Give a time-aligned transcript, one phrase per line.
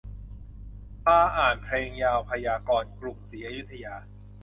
[1.03, 3.95] พาอ่านเพลงยาวพยากรณ์กรุงศรีอยุธยา